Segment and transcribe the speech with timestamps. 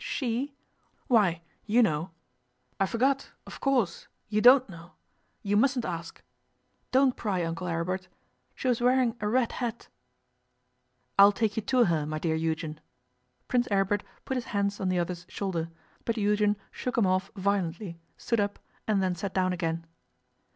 [0.03, 0.51] 'She!
[1.05, 2.09] Why, you know!
[2.79, 4.93] I forgot, of course, you don't know.
[5.43, 6.23] You mustn't ask.
[6.91, 8.07] Don't pry, Uncle Aribert.
[8.55, 9.89] She was wearing a red hat.'
[11.19, 12.79] 'I'll take you to her, my dear Eugen.'
[13.47, 15.69] Prince Aribert put his hands on the other's shoulder,
[16.03, 18.57] but Eugen shook him off violently, stood up,
[18.87, 19.85] and then sat down again.